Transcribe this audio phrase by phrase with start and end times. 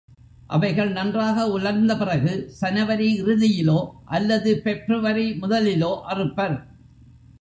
[0.47, 3.77] அவைகள் நன்றாக உலர்ந்த பிறகு சனவரி இறுதியிலோ
[4.05, 6.57] அல்லது ஃபெப்ருவரி முதலிலோ அறுப்பர்.